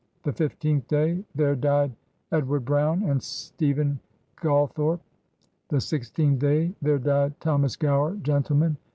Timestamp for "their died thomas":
6.81-7.75